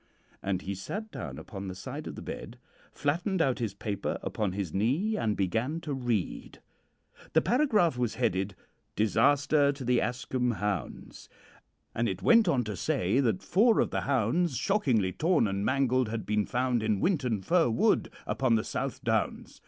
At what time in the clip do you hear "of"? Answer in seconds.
2.07-2.15, 13.79-13.91